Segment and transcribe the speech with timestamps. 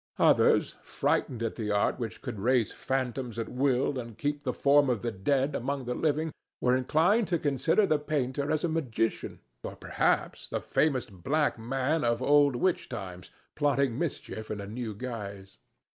[0.17, 4.89] Others, frightened at the art which could raise phantoms at will and keep the form
[4.89, 9.41] of the dead among the living, were inclined to consider the painter as a magician,
[9.63, 14.95] or perhaps the famous Black Man of old witch times plotting mischief in a new
[14.95, 15.59] guise.